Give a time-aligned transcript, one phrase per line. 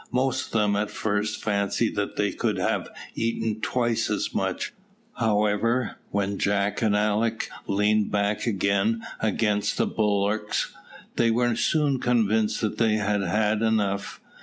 [0.11, 4.73] Most of them at first fancied that they could have eaten twice as much;
[5.19, 10.71] however, when Jack and Alick leaned back again against the bulkheads,
[11.17, 14.19] they were soon convinced that they had had enough.